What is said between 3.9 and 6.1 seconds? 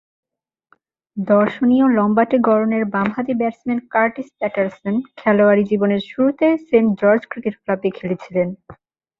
Curtis Patterson খেলোয়াড়ী জীবনের